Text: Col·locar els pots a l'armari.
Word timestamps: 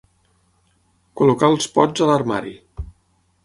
Col·locar 1.21 1.51
els 1.55 1.69
pots 1.77 2.05
a 2.07 2.11
l'armari. 2.13 2.59